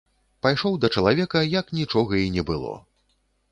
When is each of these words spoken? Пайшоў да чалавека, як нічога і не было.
Пайшоў 0.45 0.77
да 0.85 0.89
чалавека, 1.01 1.45
як 1.59 1.71
нічога 1.81 2.13
і 2.25 2.35
не 2.39 2.47
было. 2.51 2.75